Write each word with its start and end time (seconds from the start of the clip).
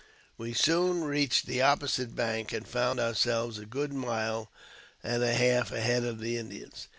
We 0.35 0.53
soon 0.53 1.03
reached 1.03 1.45
the 1.45 1.61
opposite 1.61 2.15
bank, 2.15 2.51
and 2.53 2.67
found 2.67 2.99
ourselves 2.99 3.59
a. 3.59 3.67
good 3.67 3.93
mile 3.93 4.49
and 5.03 5.21
a 5.21 5.35
half 5.35 5.71
ahead 5.71 6.03
of 6.03 6.19
the 6.19 6.37
Indians. 6.39 6.87